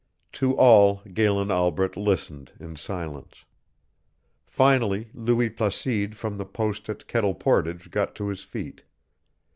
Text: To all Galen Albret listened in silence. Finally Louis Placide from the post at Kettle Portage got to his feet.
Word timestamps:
To 0.31 0.55
all 0.57 1.03
Galen 1.13 1.51
Albret 1.51 1.95
listened 1.95 2.53
in 2.59 2.75
silence. 2.75 3.45
Finally 4.47 5.11
Louis 5.13 5.51
Placide 5.51 6.15
from 6.17 6.37
the 6.37 6.45
post 6.45 6.89
at 6.89 7.05
Kettle 7.05 7.35
Portage 7.35 7.91
got 7.91 8.15
to 8.15 8.29
his 8.29 8.43
feet. 8.43 8.81